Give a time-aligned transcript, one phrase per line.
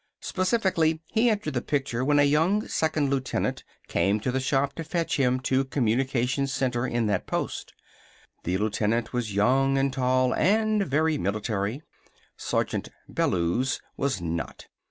[0.21, 4.83] Specifically, he entered the picture when a young second lieutenant came to the shop to
[4.83, 7.73] fetch him to Communications Center in that post.
[8.43, 11.83] The lieutenant was young and tall and very military.
[12.35, 14.65] Sergeant Bellews was not.